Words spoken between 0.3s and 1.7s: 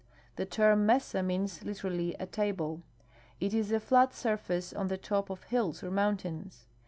The term mesa means,